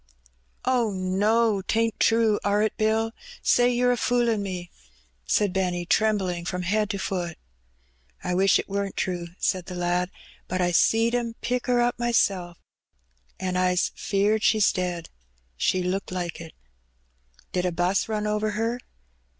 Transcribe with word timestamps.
'^ 0.01 0.03
Oh, 0.65 0.89
no! 0.91 1.61
't 1.61 1.79
ain't 1.79 1.99
true, 1.99 2.39
are 2.43 2.63
it. 2.63 2.75
Bill? 2.75 3.11
Say 3.43 3.69
yer 3.71 3.91
a 3.91 3.95
foolin' 3.97 4.41
me," 4.41 4.71
said 5.27 5.53
Benny, 5.53 5.85
trembling 5.85 6.43
from 6.43 6.63
head 6.63 6.89
to 6.89 6.97
foot." 6.97 7.37
I 8.23 8.33
wish 8.33 8.57
it 8.57 8.67
weren't 8.67 8.97
true," 8.97 9.27
said 9.37 9.67
the 9.67 9.75
lad;" 9.75 10.09
but 10.47 10.59
I 10.59 10.71
seed 10.71 11.13
'em 11.13 11.35
pick 11.41 11.67
her 11.67 11.81
up 11.81 11.99
mysel', 11.99 12.55
an' 13.39 13.57
I's 13.57 13.89
'feared 13.93 14.41
she's 14.41 14.73
dead; 14.73 15.09
she 15.55 15.83
looked 15.83 16.11
like 16.11 16.41
it." 16.41 16.53
'^Did 17.53 17.65
a 17.65 17.71
'bus 17.71 18.09
run 18.09 18.25
over 18.25 18.53
her?" 18.57 18.79